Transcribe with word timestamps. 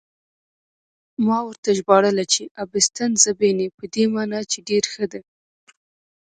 ما 1.25 1.37
ورته 1.47 1.69
ژباړله 1.77 2.25
چې: 2.33 2.43
'Abbastanza 2.61 3.29
bene' 3.39 3.73
په 3.77 3.85
دې 3.93 4.05
مانا 4.13 4.41
چې 4.51 4.57
ډېره 4.69 4.87
ښه 4.93 5.05
ده. 5.11 5.21